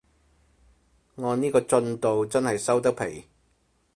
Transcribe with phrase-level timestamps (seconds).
[1.17, 3.25] 按呢個進度真係收得皮